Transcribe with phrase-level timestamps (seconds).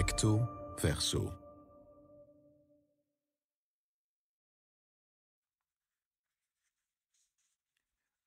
[0.00, 1.38] Recto verso.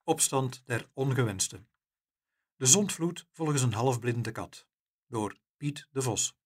[0.03, 1.67] Opstand der ongewensten.
[2.55, 4.67] De zondvloed volgens een halfblinde kat.
[5.07, 6.37] Door Piet de Vos.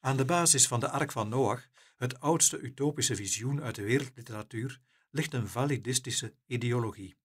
[0.00, 4.80] Aan de basis van de Ark van Noach, het oudste utopische visioen uit de wereldliteratuur,
[5.10, 7.16] ligt een validistische ideologie.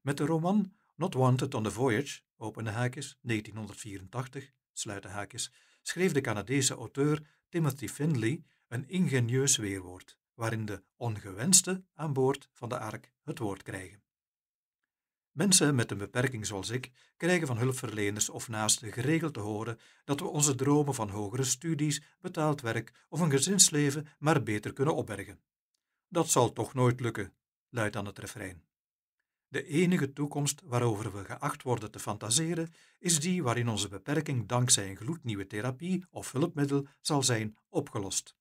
[0.00, 5.52] Met de roman Not Wanted on the Voyage, opende haakjes, 1984, sluiten haakjes,
[5.82, 12.68] schreef de Canadese auteur Timothy Findley een ingenieus weerwoord, waarin de ongewenste aan boord van
[12.68, 14.02] de ark het woord krijgen.
[15.32, 20.20] Mensen met een beperking zoals ik krijgen van hulpverleners of naasten geregeld te horen dat
[20.20, 25.40] we onze dromen van hogere studies, betaald werk of een gezinsleven maar beter kunnen opbergen.
[26.08, 27.34] Dat zal toch nooit lukken,
[27.68, 28.64] luidt dan het refrein.
[29.52, 34.90] De enige toekomst waarover we geacht worden te fantaseren, is die waarin onze beperking dankzij
[34.90, 38.36] een gloednieuwe therapie of hulpmiddel zal zijn opgelost.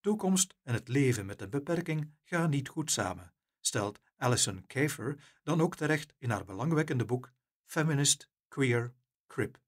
[0.00, 5.60] Toekomst en het leven met een beperking gaan niet goed samen, stelt Alison Kafer dan
[5.60, 7.32] ook terecht in haar belangwekkende boek
[7.64, 8.94] Feminist, Queer,
[9.26, 9.63] Crip.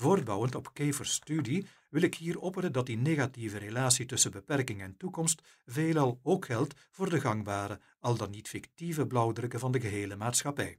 [0.00, 4.96] Voortbouwend op Kefers studie wil ik hier opperen dat die negatieve relatie tussen beperking en
[4.96, 10.16] toekomst veelal ook geldt voor de gangbare, al dan niet fictieve blauwdrukken van de gehele
[10.16, 10.78] maatschappij.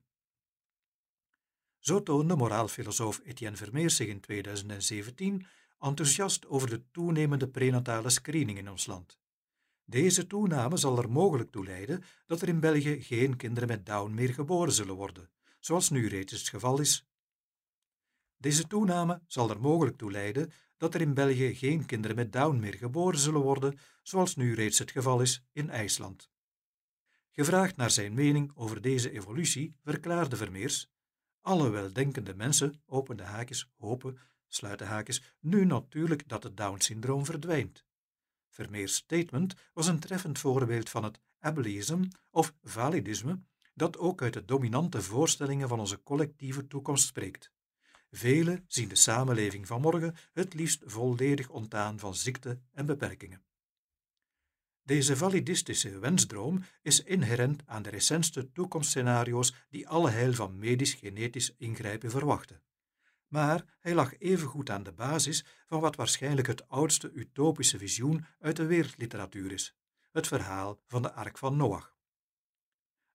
[1.79, 5.45] Zo toonde moraalfilosoof Etienne Vermeers zich in 2017
[5.79, 9.19] enthousiast over de toenemende prenatale screening in ons land.
[9.85, 14.13] Deze toename zal er mogelijk toe leiden dat er in België geen kinderen met Down
[14.13, 17.10] meer geboren zullen worden, zoals nu reeds het geval is.
[18.41, 22.59] Deze toename zal er mogelijk toe leiden dat er in België geen kinderen met Down
[22.59, 26.29] meer geboren zullen worden, zoals nu reeds het geval is in IJsland.
[27.31, 30.89] Gevraagd naar zijn mening over deze evolutie, verklaarde Vermeers:
[31.41, 34.17] Alle weldenkende mensen, opende haakjes, hopen,
[34.47, 37.85] sluiten haakjes, nu natuurlijk dat het Down-syndroom verdwijnt.
[38.49, 43.41] Vermeers statement was een treffend voorbeeld van het ableism of validisme,
[43.73, 47.51] dat ook uit de dominante voorstellingen van onze collectieve toekomst spreekt.
[48.11, 53.43] Velen zien de samenleving van morgen het liefst volledig ontdaan van ziekte en beperkingen.
[54.83, 62.11] Deze validistische wensdroom is inherent aan de recentste toekomstscenario's die alle heil van medisch-genetisch ingrijpen
[62.11, 62.61] verwachten.
[63.27, 68.55] Maar hij lag evengoed aan de basis van wat waarschijnlijk het oudste utopische visioen uit
[68.55, 69.75] de wereldliteratuur is:
[70.11, 71.95] het verhaal van de Ark van Noach.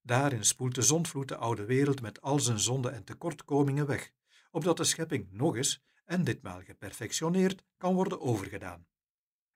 [0.03, 4.13] Daarin spoelt de zondvloed de oude wereld met al zijn zonden en tekortkomingen weg,
[4.57, 8.87] opdat de schepping nog eens, en ditmaal geperfectioneerd, kan worden overgedaan.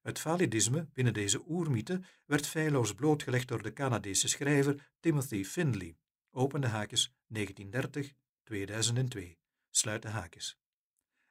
[0.03, 5.97] Het validisme binnen deze oermythe werd feilloos blootgelegd door de Canadese schrijver Timothy Findley,
[6.31, 7.43] opende haakjes 1930-2002,
[9.71, 10.59] sluit de haakjes.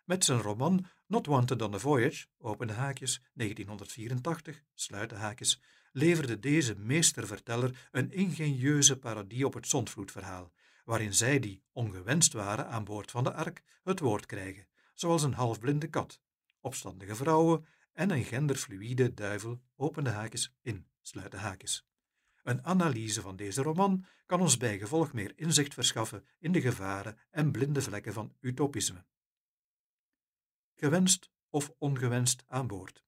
[0.04, 6.40] Met zijn roman Not Wanted on the Voyage, opende haakjes 1984, sluit de haakjes, leverde
[6.40, 10.52] deze meesterverteller een ingenieuze parodie op het zondvloedverhaal,
[10.90, 15.34] waarin zij die ongewenst waren aan boord van de ark het woord krijgen, zoals een
[15.34, 16.22] halfblinde kat,
[16.60, 21.88] opstandige vrouwen en een genderfluïde duivel, opende haakjes in, sluit de haakjes.
[22.44, 27.52] Een analyse van deze roman kan ons bijgevolg meer inzicht verschaffen in de gevaren en
[27.52, 29.06] blinde vlekken van utopisme.
[30.76, 33.04] Gewenst of ongewenst aan boord.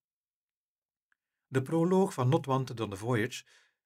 [1.48, 3.44] De proloog van Not Wanted on the Voyage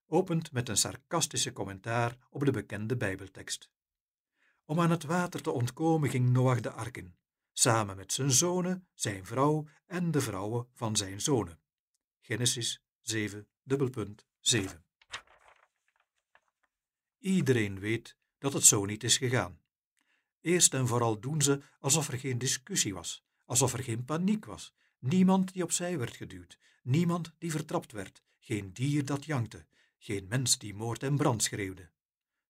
[0.08, 3.74] opent met een sarcastische commentaar op de bekende Bijbeltekst.
[4.66, 7.16] Om aan het water te ontkomen ging Noach de ark in,
[7.52, 11.60] samen met zijn zonen, zijn vrouw en de vrouwen van zijn zonen.
[12.22, 14.84] Genesis 7, dubbelpunt 7.
[17.20, 19.60] Iedereen weet dat het zo niet is gegaan.
[20.42, 24.74] Eerst en vooral doen ze alsof er geen discussie was, alsof er geen paniek was,
[25.00, 29.66] niemand die opzij werd geduwd, niemand die vertrapt werd, geen dier dat jankte,
[29.98, 31.90] geen mens die moord en brand schreeuwde.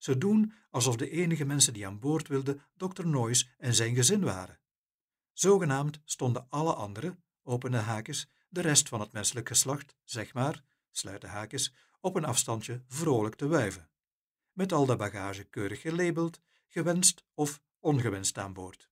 [0.05, 3.07] Ze doen alsof de enige mensen die aan boord wilden Dr.
[3.07, 4.59] Noyes en zijn gezin waren.
[5.33, 11.29] Zogenaamd stonden alle anderen, opende haakjes, de rest van het menselijk geslacht, zeg maar, sluiten
[11.29, 13.89] haakjes, op een afstandje vrolijk te wuiven.
[14.51, 18.89] Met al de bagage keurig gelabeld, gewenst of ongewenst aan boord.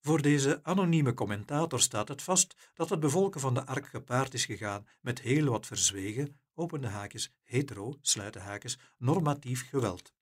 [0.00, 4.44] Voor deze anonieme commentator staat het vast dat het bevolken van de ark gepaard is
[4.44, 10.12] gegaan met heel wat verzwegen, opende haakjes, hetero, sluiten haakjes, normatief geweld.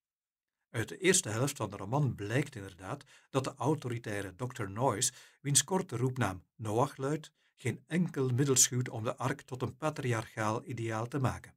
[0.71, 4.69] Uit de eerste helft van de roman blijkt inderdaad dat de autoritaire Dr.
[4.69, 9.77] Noyes, wiens korte roepnaam Noach luidt, geen enkel middel schuwt om de ark tot een
[9.77, 11.55] patriarchaal ideaal te maken.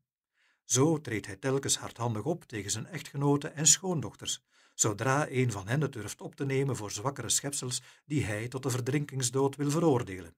[0.63, 4.43] Zo treedt hij telkens hardhandig op tegen zijn echtgenoten en schoondochters,
[4.73, 8.63] zodra een van hen het durft op te nemen voor zwakkere schepsels die hij tot
[8.63, 10.35] de verdrinkingsdood wil veroordelen.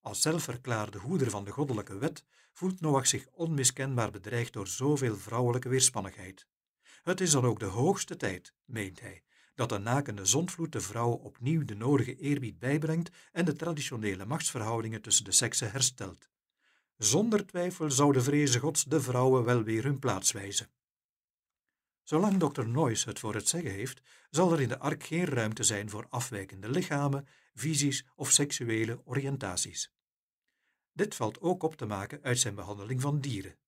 [0.00, 5.68] Als zelfverklaarde hoeder van de goddelijke wet voelt Noach zich onmiskenbaar bedreigd door zoveel vrouwelijke
[5.68, 6.46] weerspannigheid.
[7.02, 9.22] Het is dan ook de hoogste tijd, meent hij,
[9.54, 15.02] dat de nakende zondvloed de vrouw opnieuw de nodige eerbied bijbrengt en de traditionele machtsverhoudingen
[15.02, 16.28] tussen de seksen herstelt.
[16.96, 20.70] Zonder twijfel zou de vreze gods de vrouwen wel weer hun plaats wijzen.
[22.02, 22.66] Zolang Dr.
[22.66, 26.06] Noyce het voor het zeggen heeft, zal er in de ark geen ruimte zijn voor
[26.08, 27.26] afwijkende lichamen,
[27.58, 29.92] visies of seksuele oriëntaties.
[30.92, 33.58] Dit valt ook op te maken uit zijn behandeling van dieren.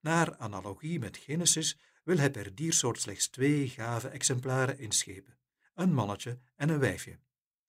[0.00, 5.38] Naar analogie met Genesis wil hij per diersoort slechts twee gave exemplaren inschepen:
[5.74, 7.20] een mannetje en een wijfje.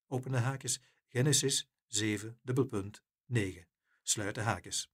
[0.07, 3.67] Opene haakjes, Genesis 7, dubbelpunt 9,
[4.01, 4.91] sluiten haakjes.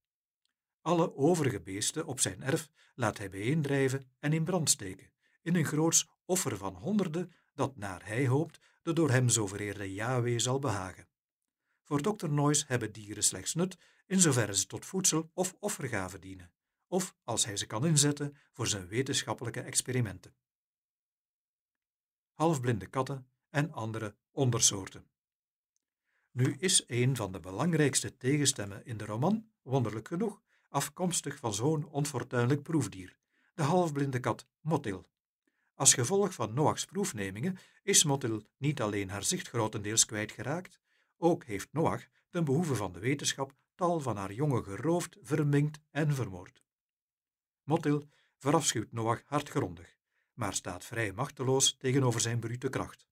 [0.80, 5.12] Alle overige beesten op zijn erf laat hij bijeendrijven en in brand steken,
[5.42, 9.94] in een groots offer van honderden dat, naar hij hoopt, de door hem zo vereerde
[9.94, 11.08] Yahweh zal behagen.
[11.82, 16.52] Voor dokter Noyce hebben dieren slechts nut in zoverre ze tot voedsel of offergave dienen,
[16.86, 20.34] of als hij ze kan inzetten voor zijn wetenschappelijke experimenten.
[22.32, 25.06] Halfblinde katten en andere ondersoorten.
[26.30, 31.88] Nu is een van de belangrijkste tegenstemmen in de roman, wonderlijk genoeg, afkomstig van zo'n
[31.88, 33.16] onfortuinlijk proefdier,
[33.54, 35.06] de halfblinde kat Motil.
[35.76, 40.80] Als gevolg van Noachs proefnemingen is Motil niet alleen haar zicht grotendeels kwijtgeraakt,
[41.16, 46.14] ook heeft Noach, ten behoeve van de wetenschap, tal van haar jongen geroofd, verminkt en
[46.14, 46.62] vermoord.
[47.62, 49.96] Motil verafschuwt Noach hartgrondig,
[50.32, 53.06] maar staat vrij machteloos tegenover zijn brute kracht.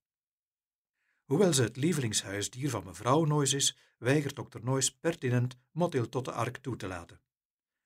[1.24, 6.32] Hoewel ze het lievelingshuisdier van mevrouw Noyce is, weigert dokter Noyce pertinent Motil tot de
[6.32, 7.20] ark toe te laten.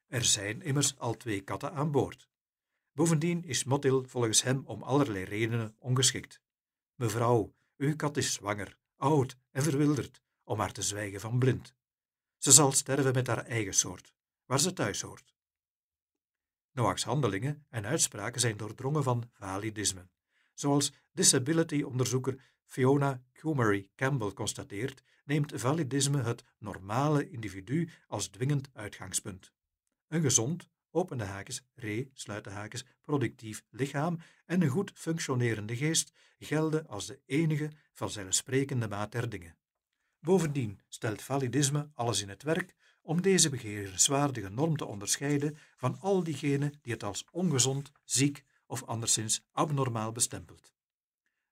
[0.07, 2.29] Er zijn immers al twee katten aan boord.
[2.99, 6.41] Bovendien is Motil volgens hem om allerlei redenen ongeschikt.
[6.95, 11.75] Mevrouw, uw kat is zwanger, oud en verwilderd, om maar te zwijgen van blind.
[12.39, 14.15] Ze zal sterven met haar eigen soort,
[14.45, 15.35] waar ze thuis hoort.
[16.73, 20.09] Noach's handelingen en uitspraken zijn doordrongen van validisme.
[20.55, 29.53] Zoals disability-onderzoeker Fiona Kumery Campbell constateert, neemt validisme het normale individu als dwingend uitgangspunt.
[30.09, 36.87] Een gezond, opende haakjes, re, sluiten haakjes, productief lichaam en een goed functionerende geest gelden
[36.87, 39.57] als de enige vanzelfsprekende maat der dingen.
[40.21, 46.23] Bovendien stelt validisme alles in het werk om deze begeerenswaardige norm te onderscheiden van al
[46.23, 50.78] diegenen die het als ongezond, ziek of anderszins abnormaal bestempelt.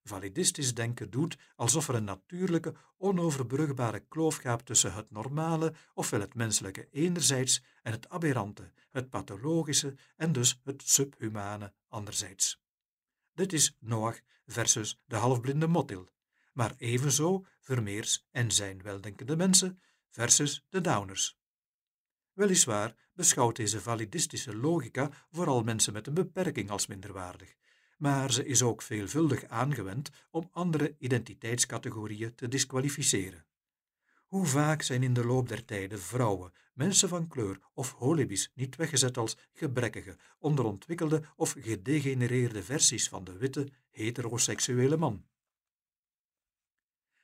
[0.08, 6.35] Validistisch denken doet alsof er een natuurlijke, onoverbrugbare kloof gaat tussen het normale, ofwel het
[6.35, 12.61] menselijke enerzijds, en het aberrante, het pathologische en dus het subhumane anderzijds.
[13.35, 16.08] Dit is Noach versus de halfblinde Motil,
[16.53, 21.38] maar evenzo Vermeers en zijn weldenkende mensen versus de Downers.
[22.32, 27.55] Weliswaar beschouwt deze validistische logica vooral mensen met een beperking als minderwaardig,
[27.96, 33.46] maar ze is ook veelvuldig aangewend om andere identiteitscategorieën te disqualificeren.
[34.26, 38.76] Hoe vaak zijn in de loop der tijden vrouwen, mensen van kleur of holibies niet
[38.76, 45.24] weggezet als gebrekkige, onderontwikkelde of gedegenereerde versies van de witte, heteroseksuele man?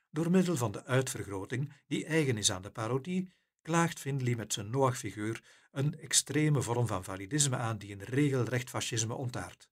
[0.09, 4.69] Door middel van de uitvergroting, die eigen is aan de parodie, klaagt Findlay met zijn
[4.69, 9.69] Noach-figuur een extreme vorm van validisme aan die een regelrecht fascisme ontaart.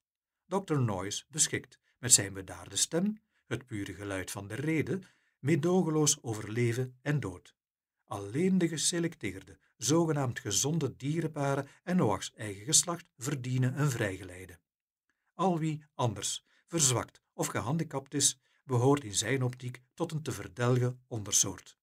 [0.51, 0.79] Dr.
[0.79, 4.99] Noyce beschikt met zijn bedaarde stem, het pure geluid van de rede,
[5.39, 7.55] meedogenloos over leven en dood.
[8.05, 14.59] Alleen de geselecteerde, zogenaamd gezonde dierenparen en Noachs eigen geslacht verdienen een vrijgeleide.
[15.33, 21.03] Al wie anders, verzwakt of gehandicapt is, behoort in zijn optiek tot een te verdelgen
[21.07, 21.77] ondersoort.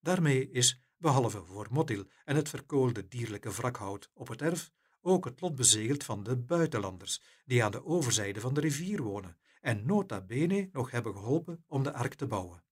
[0.00, 4.72] Daarmee is, behalve voor Motil en het verkoolde dierlijke wrakhout op het erf,
[5.08, 9.36] ook het lot bezegeld van de buitenlanders, die aan de overzijde van de rivier wonen
[9.60, 12.64] en nota bene nog hebben geholpen om de ark te bouwen.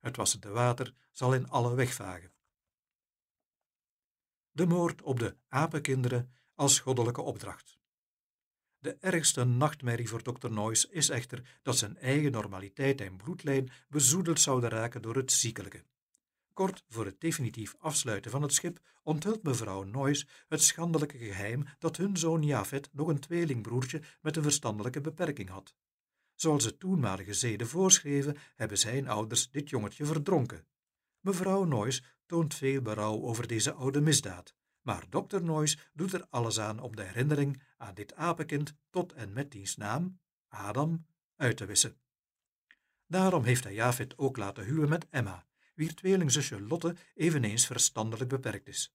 [0.00, 2.32] Het wassende water zal in alle wegvagen.
[4.50, 7.78] De moord op de apenkinderen als goddelijke opdracht.
[8.78, 10.50] De ergste nachtmerrie voor Dr.
[10.50, 15.84] Noyce is echter dat zijn eigen normaliteit en bloedlijn bezoedeld zouden raken door het ziekelijke.
[16.52, 21.96] Kort voor het definitief afsluiten van het schip onthult mevrouw Noyce het schandelijke geheim dat
[21.96, 25.74] hun zoon Jafet nog een tweelingbroertje met een verstandelijke beperking had.
[26.34, 30.66] Zoals de toenmalige zeden voorschreven, hebben zijn ouders dit jongetje verdronken.
[31.20, 35.42] Mevrouw Noyce toont veel berouw over deze oude misdaad, maar Dr.
[35.42, 39.76] Noyes doet er alles aan om de herinnering aan dit apenkind tot en met diens
[39.76, 41.06] naam, Adam,
[41.36, 41.96] uit te wissen.
[43.06, 48.68] Daarom heeft hij Javed ook laten huwen met Emma, wier tweelingzusje Lotte eveneens verstandelijk beperkt
[48.68, 48.94] is.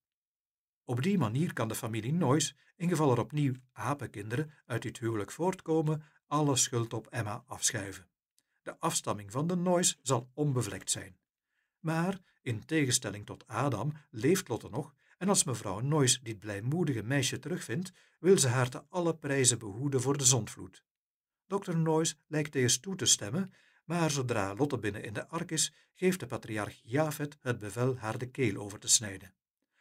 [0.84, 5.30] Op die manier kan de familie Noyes, in geval er opnieuw apenkinderen uit dit huwelijk
[5.30, 8.08] voortkomen, alle schuld op Emma afschuiven.
[8.62, 11.16] De afstamming van de Noyes zal onbevlekt zijn.
[11.78, 17.38] Maar, in tegenstelling tot Adam, leeft Lotte nog en als mevrouw Noyes dit blijmoedige meisje
[17.38, 20.84] terugvindt, wil ze haar te alle prijzen behoeden voor de zondvloed.
[21.46, 21.76] Dr.
[21.76, 23.52] Noyes lijkt eerst toe te stemmen,
[23.88, 28.18] maar zodra Lotte binnen in de ark is, geeft de patriarch Javed het bevel haar
[28.18, 29.34] de keel over te snijden.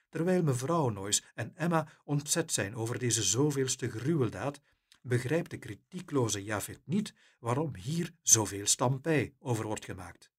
[0.09, 4.61] Terwijl mevrouw Noyes en Emma ontzet zijn over deze zoveelste gruweldaad,
[5.01, 10.31] begrijpt de kritiekloze Javed niet waarom hier zoveel stampij over wordt gemaakt.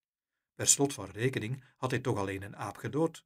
[0.54, 3.24] Per slot van rekening had hij toch alleen een aap gedood.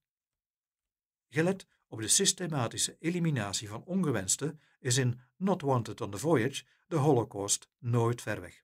[1.28, 6.96] Gelet op de systematische eliminatie van ongewenste is in Not Wanted on the Voyage de
[6.96, 8.62] Holocaust nooit ver weg.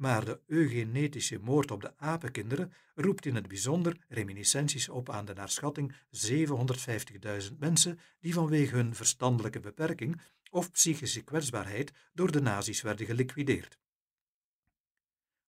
[0.00, 5.34] Maar de eugenetische moord op de apenkinderen roept in het bijzonder reminiscenties op aan de
[5.34, 5.94] naar schatting
[7.50, 13.78] 750.000 mensen die vanwege hun verstandelijke beperking of psychische kwetsbaarheid door de nazi's werden geliquideerd.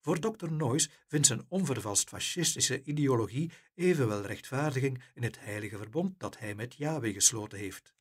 [0.01, 0.51] Voor Dr.
[0.51, 6.75] Noyes vindt zijn onvervalst fascistische ideologie evenwel rechtvaardiging in het heilige verbond dat hij met
[6.75, 7.95] Yahweh gesloten heeft.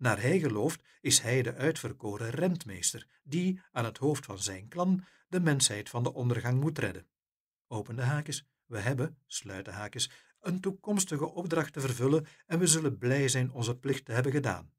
[0.00, 5.04] Naar hij gelooft is hij de uitverkoren rentmeester die aan het hoofd van zijn klan
[5.28, 7.06] de mensheid van de ondergang moet redden.
[7.68, 12.98] Open de haakjes, we hebben, sluiten haakjes, een toekomstige opdracht te vervullen en we zullen
[12.98, 14.72] blij zijn onze plicht te hebben gedaan.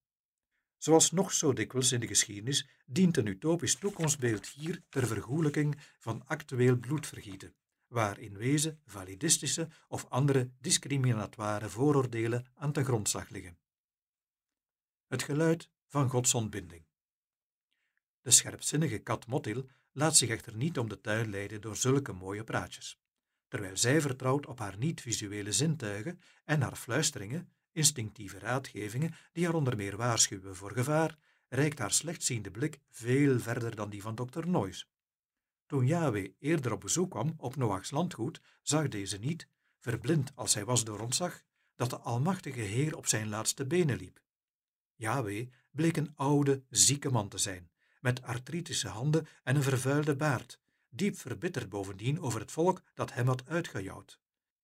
[0.77, 6.21] Zoals nog zo dikwijls in de geschiedenis dient een utopisch toekomstbeeld hier ter vergoelijking van
[6.25, 7.55] actueel bloedvergieten,
[7.87, 13.60] waar in wezen validistische of andere discriminatoire vooroordelen aan ten grondslag liggen.
[15.11, 16.85] Het geluid van Gods ontbinding.
[18.21, 22.43] De scherpzinnige kat Mottil laat zich echter niet om de tuin leiden door zulke mooie
[22.43, 22.99] praatjes.
[23.47, 29.75] Terwijl zij vertrouwt op haar niet-visuele zintuigen en haar fluisteringen, instinctieve raadgevingen die haar onder
[29.75, 34.87] meer waarschuwen voor gevaar, reikt haar slechtziende blik veel verder dan die van dokter Noyes.
[35.65, 39.47] Toen Yahweh eerder op bezoek kwam op Noachs landgoed, zag deze niet,
[39.79, 41.41] verblind als hij was door ontzag,
[41.75, 44.21] dat de Almachtige Heer op zijn laatste benen liep.
[45.01, 50.59] Yahweh bleek een oude, zieke man te zijn, met artritische handen en een vervuilde baard,
[50.89, 54.19] diep verbitterd bovendien over het volk dat hem had uitgejouwd.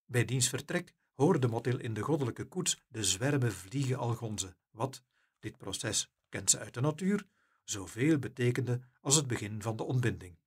[0.06, 5.04] Bij diens vertrek hoorde Mottil in de goddelijke koets de zwermen vliegen al gonzen, wat,
[5.40, 7.26] dit proces kent ze uit de natuur,
[7.64, 10.38] zoveel betekende als het begin van de ontbinding.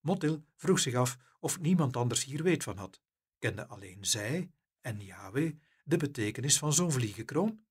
[0.00, 3.02] Mottil vroeg zich af of niemand anders hier weet van had.
[3.38, 5.54] Kende alleen zij en Yahweh
[5.84, 7.64] de betekenis van zo'n vliegenkroon?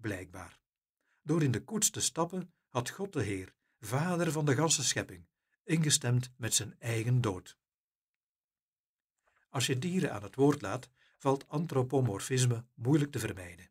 [0.00, 0.58] Blijkbaar.
[1.22, 5.26] Door in de koets te stappen had God de Heer, vader van de ganse schepping,
[5.64, 7.58] ingestemd met zijn eigen dood.
[9.48, 13.70] Als je dieren aan het woord laat, valt antropomorfisme moeilijk te vermijden.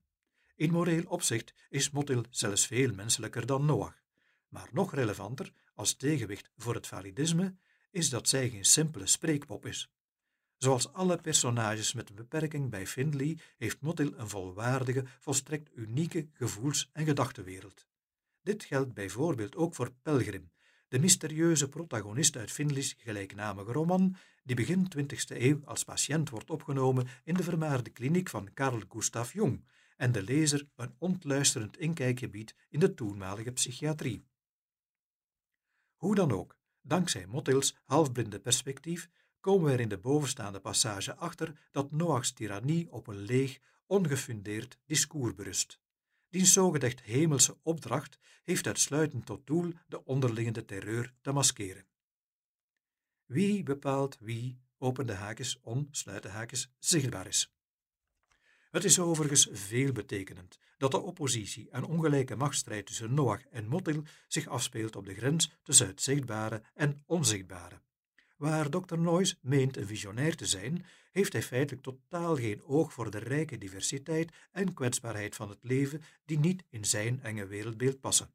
[0.56, 4.02] In moreel opzicht is Mottil zelfs veel menselijker dan Noach,
[4.48, 7.56] maar nog relevanter als tegenwicht voor het validisme
[7.92, 9.92] is dat zij geen simpele spreekpop is.
[10.60, 16.90] Zoals alle personages met een beperking bij Findlay heeft Mottil een volwaardige, volstrekt unieke gevoels-
[16.94, 17.88] en gedachtenwereld.
[18.42, 20.52] Dit geldt bijvoorbeeld ook voor Pelgrim,
[20.88, 27.08] de mysterieuze protagonist uit Findlay's gelijknamige roman, die begin 20e eeuw als patiënt wordt opgenomen
[27.24, 29.66] in de vermaarde kliniek van Carl Gustav Jung
[29.98, 34.26] en de lezer een ontluisterend inkijkje biedt in de toenmalige psychiatrie.
[35.96, 39.10] Hoe dan ook, dankzij Mottils halfblinde perspectief
[39.40, 44.78] komen we er in de bovenstaande passage achter dat Noachs tirannie op een leeg, ongefundeerd
[44.86, 45.80] discours berust.
[46.30, 51.86] Die zogezegd hemelse opdracht heeft uitsluitend tot doel de onderliggende terreur te maskeren.
[53.26, 57.54] Wie bepaalt wie, opende haakjes, on, sluiten haakjes, zichtbaar is?
[58.72, 64.48] Het is overigens veelbetekenend dat de oppositie en ongelijke machtsstrijd tussen Noach en Mottil zich
[64.48, 67.82] afspeelt op de grens tussen het zichtbare en onzichtbare.
[68.40, 68.98] Waar Dr.
[68.98, 73.58] Noyes meent een visionair te zijn, heeft hij feitelijk totaal geen oog voor de rijke
[73.58, 78.34] diversiteit en kwetsbaarheid van het leven die niet in zijn enge wereldbeeld passen.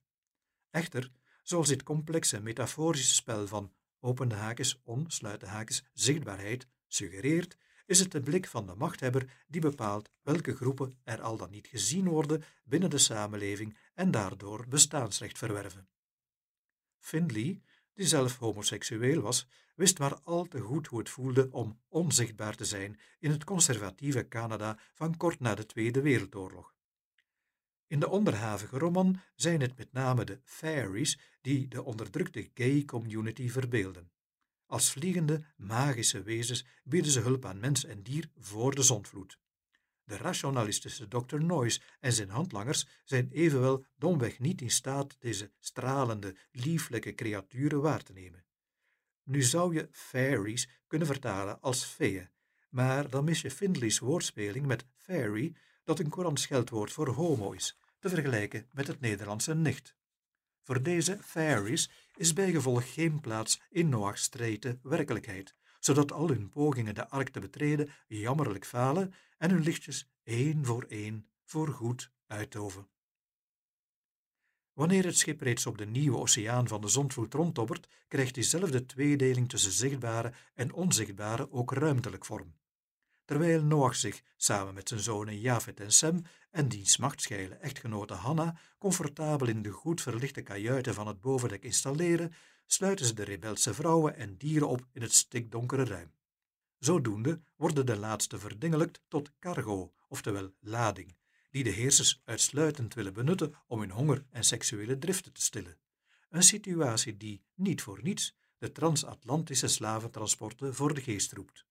[0.71, 1.11] Echter,
[1.43, 7.57] zoals dit complexe metaforische spel van opende haakjes, onsluiten haakjes, zichtbaarheid suggereert,
[7.87, 11.67] is het de blik van de machthebber die bepaalt welke groepen er al dan niet
[11.67, 15.89] gezien worden binnen de samenleving en daardoor bestaansrecht verwerven.
[16.99, 17.61] Findlay,
[17.95, 22.65] die zelf homoseksueel was, wist maar al te goed hoe het voelde om onzichtbaar te
[22.65, 26.75] zijn in het conservatieve Canada van kort na de Tweede Wereldoorlog.
[27.87, 33.49] In de onderhavige roman zijn het met name de fairies die de onderdrukte gay community
[33.49, 34.11] verbeelden.
[34.67, 39.39] Als vliegende, magische wezens bieden ze hulp aan mens en dier voor de zondvloed.
[40.05, 41.37] De rationalistische Dr.
[41.41, 48.03] Noyce en zijn handlangers zijn evenwel domweg niet in staat deze stralende, lieflijke creaturen waar
[48.03, 48.45] te nemen.
[49.23, 52.31] Nu zou je fairies kunnen vertalen als feeën,
[52.69, 57.79] maar dan mis je Findley's woordspeling met fairy, dat een courant scheldwoord voor homo is,
[57.99, 59.97] te vergelijken met het Nederlandse nicht.
[60.63, 66.95] Voor deze fairies is bijgevolg geen plaats in Noach's strete werkelijkheid, zodat al hun pogingen
[66.95, 72.89] de ark te betreden jammerlijk falen en hun lichtjes één voor één voorgoed uitdoven.
[74.73, 79.49] Wanneer het schip reeds op de nieuwe oceaan van de zondvloed rondtobbert, krijgt diezelfde tweedeling
[79.49, 82.55] tussen zichtbare en onzichtbare ook ruimtelijk vorm.
[83.25, 88.57] Terwijl Noach zich samen met zijn zonen Javed en Sem en diens machtsgeile echtgenote Hanna
[88.79, 92.35] comfortabel in de goed verlichte kajuiten van het bovendek installeren,
[92.67, 96.13] sluiten ze de rebelse vrouwen en dieren op in het stikdonkere ruim.
[96.79, 101.17] Zodoende worden de laatste verdingelijkt tot cargo, oftewel lading,
[101.51, 105.79] die de heersers uitsluitend willen benutten om hun honger en seksuele driften te stillen.
[106.31, 111.67] Een situatie die, niet voor niets, de transatlantische slaventransporten voor de geest roept.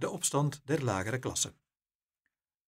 [0.00, 1.54] De opstand der lagere klasse.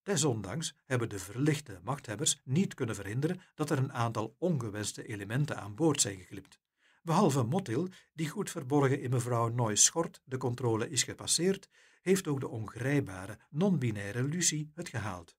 [0.02, 5.74] Desondanks hebben de verlichte machthebbers niet kunnen verhinderen dat er een aantal ongewenste elementen aan
[5.74, 6.60] boord zijn geglipt.
[7.02, 11.68] Behalve Motil, die goed verborgen in mevrouw Noy's schort de controle is gepasseerd,
[12.02, 15.36] heeft ook de ongrijpbare, non-binaire Lucie het gehaald.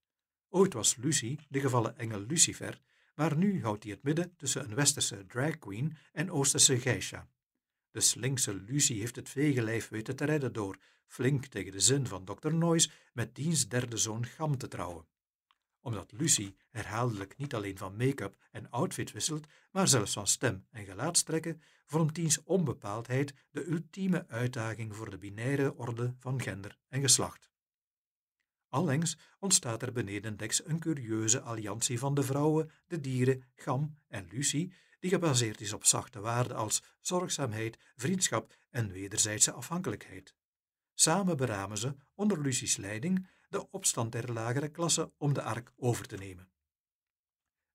[0.49, 2.81] Ooit was Lucie de gevallen engel Lucifer,
[3.15, 7.27] maar nu houdt hij het midden tussen een westerse drag queen en oosterse geisha.
[7.93, 12.25] De slinkse Lucie heeft het vegenlijf weten te redden door, flink tegen de zin van
[12.25, 12.53] Dr.
[12.53, 15.05] Noyes, met diens derde zoon Gam te trouwen.
[15.81, 20.85] Omdat Lucie herhaaldelijk niet alleen van make-up en outfit wisselt, maar zelfs van stem en
[20.85, 27.51] gelaatstrekken, vormt diens onbepaaldheid de ultieme uitdaging voor de binaire orde van gender en geslacht.
[28.69, 34.73] Allengs ontstaat er benedendeks een curieuze alliantie van de vrouwen, de dieren, Gam en Lucie,
[35.03, 40.35] die gebaseerd is op zachte waarden als zorgzaamheid, vriendschap en wederzijdse afhankelijkheid.
[40.93, 46.07] Samen beramen ze, onder Lucie's leiding, de opstand der lagere klasse om de ark over
[46.07, 46.49] te nemen.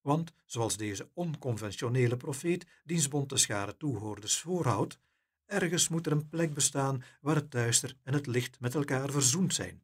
[0.01, 4.99] Want, zoals deze onconventionele profeet diens bonte schare toehoorders voorhoudt,
[5.47, 9.55] ergens moet er een plek bestaan waar het duister en het licht met elkaar verzoend
[9.55, 9.83] zijn.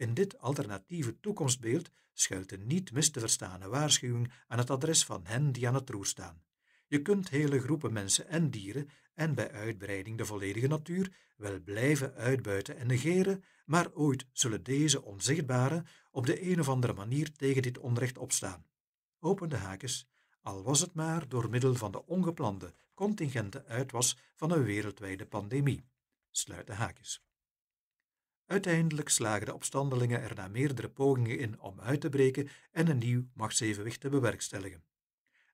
[0.00, 5.26] In dit alternatieve toekomstbeeld schuilt een niet mis te verstane waarschuwing aan het adres van
[5.26, 6.42] hen die aan het roer staan.
[6.86, 12.14] Je kunt hele groepen mensen en dieren en bij uitbreiding de volledige natuur wel blijven
[12.14, 17.62] uitbuiten en negeren, maar ooit zullen deze onzichtbare op de een of andere manier tegen
[17.62, 18.66] dit onrecht opstaan.
[19.18, 20.08] Open de haakjes,
[20.42, 25.84] al was het maar door middel van de ongeplande, contingente uitwas van een wereldwijde pandemie.
[26.30, 27.22] Sluit de haakjes.
[28.50, 32.98] Uiteindelijk slagen de opstandelingen er na meerdere pogingen in om uit te breken en een
[32.98, 34.84] nieuw machtsevenwicht te bewerkstelligen.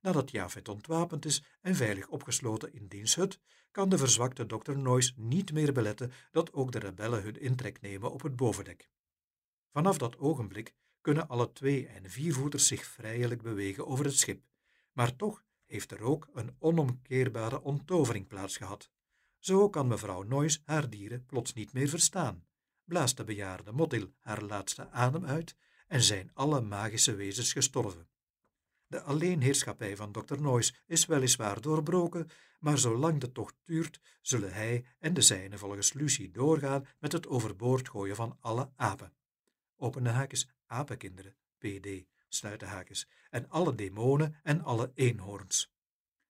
[0.00, 5.12] Nadat Jafet ontwapend is en veilig opgesloten in diens hut, kan de verzwakte dokter Noyce
[5.16, 8.88] niet meer beletten dat ook de rebellen hun intrek nemen op het bovendek.
[9.72, 14.42] Vanaf dat ogenblik kunnen alle twee- en viervoeters zich vrijelijk bewegen over het schip,
[14.92, 18.90] maar toch heeft er ook een onomkeerbare onttovering plaatsgehad.
[19.38, 22.44] Zo kan mevrouw Noyce haar dieren plots niet meer verstaan
[22.86, 28.08] blaast de bejaarde Motil haar laatste adem uit en zijn alle magische wezens gestorven.
[28.86, 30.40] De alleenheerschappij van Dr.
[30.40, 32.28] Noyce is weliswaar doorbroken,
[32.60, 37.26] maar zolang de tocht duurt, zullen hij en de zijnen volgens Lucie doorgaan met het
[37.26, 39.12] overboord gooien van alle apen.
[39.76, 45.74] Opende haakjes, apenkinderen, PD, sluiten haakjes, en alle demonen en alle eenhoorns.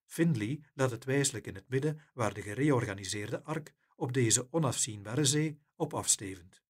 [0.04, 5.60] Findley laat het wijselijk in het midden waar de gereorganiseerde ark op deze onafzienbare zee
[5.74, 6.62] op afstevend.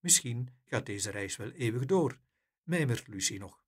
[0.00, 2.18] Misschien gaat deze reis wel eeuwig door,
[2.62, 3.62] mijmert Lucie nog.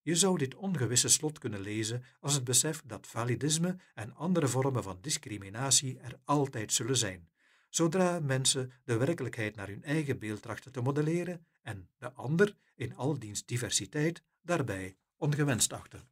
[0.00, 4.82] Je zou dit ongewisse slot kunnen lezen als het besef dat validisme en andere vormen
[4.82, 7.28] van discriminatie er altijd zullen zijn,
[7.68, 12.96] zodra mensen de werkelijkheid naar hun eigen beeld trachten te modelleren en de ander in
[12.96, 16.08] al diens diversiteit daarbij ongewenst achten.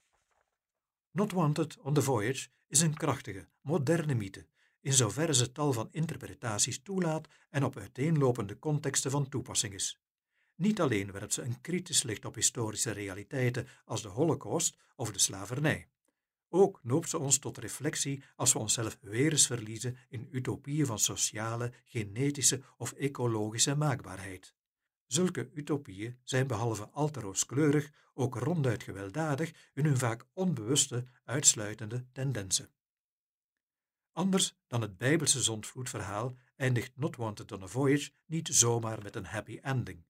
[1.10, 4.46] Not Wanted on the Voyage is een krachtige, moderne mythe
[4.82, 10.00] in zoverre ze tal van interpretaties toelaat en op uiteenlopende contexten van toepassing is.
[10.54, 15.18] Niet alleen werpt ze een kritisch licht op historische realiteiten als de Holocaust of de
[15.18, 15.88] slavernij.
[16.48, 20.98] Ook noopt ze ons tot reflectie als we onszelf weer eens verliezen in utopieën van
[20.98, 24.54] sociale, genetische of ecologische maakbaarheid.
[25.06, 27.20] Zulke utopieën zijn behalve al te
[28.14, 32.70] ook ronduit gewelddadig in hun vaak onbewuste, uitsluitende tendensen.
[34.12, 39.24] Anders dan het Bijbelse zondvloedverhaal eindigt Not Wanted on a Voyage niet zomaar met een
[39.24, 40.06] happy ending.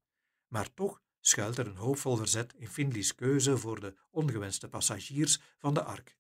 [0.49, 5.75] Maar toch schuilt er een hoopvol verzet in Finley's keuze voor de ongewenste passagiers van
[5.75, 6.17] de ark.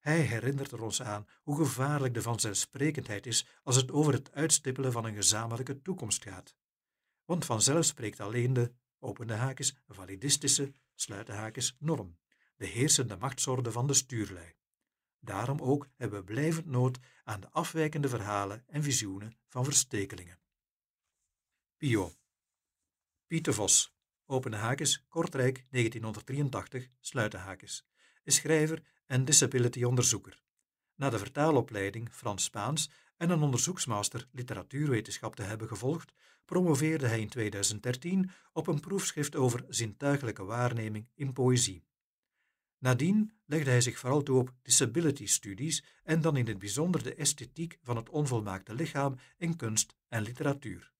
[0.00, 4.92] Hij herinnert er ons aan hoe gevaarlijk de vanzelfsprekendheid is als het over het uitstippelen
[4.92, 6.56] van een gezamenlijke toekomst gaat.
[7.24, 12.18] Want vanzelf spreekt alleen de, opende haakjes, validistische, sluiten haakjes, norm,
[12.56, 14.57] de heersende machtsorde van de stuurlui.
[15.20, 20.38] Daarom ook hebben we blijvend nood aan de afwijkende verhalen en visioenen van verstekelingen.
[21.76, 22.12] Pio
[23.26, 23.94] Pieter Vos,
[24.26, 27.86] opende haakjes, Kortrijk 1983, sluiten haakjes,
[28.22, 30.42] is schrijver en disability-onderzoeker.
[30.94, 36.12] Na de vertaalopleiding Frans-Spaans en een onderzoeksmaster literatuurwetenschap te hebben gevolgd,
[36.44, 41.87] promoveerde hij in 2013 op een proefschrift over zintuigelijke waarneming in poëzie.
[42.78, 47.78] Nadien legde hij zich vooral toe op disability-studies en dan in het bijzonder de esthetiek
[47.82, 50.92] van het onvolmaakte lichaam in kunst en literatuur.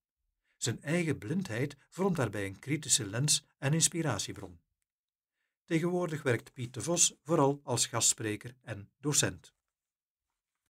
[0.56, 4.60] Zijn eigen blindheid vormt daarbij een kritische lens en inspiratiebron.
[5.64, 9.57] Tegenwoordig werkt Piet de Vos vooral als gastspreker en docent.